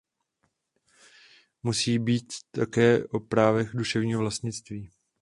Musí 1.63 1.99
být 1.99 2.33
také 2.51 3.05
o 3.07 3.19
právech 3.19 3.71
duševního 3.75 4.19
vlastnictví. 4.19 4.89